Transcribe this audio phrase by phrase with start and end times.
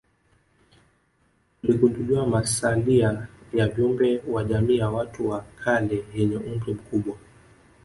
[1.61, 7.15] Kuligunduliwa masalia ya viumbe wa jamii ya watu wa kale yenye umri mkubwa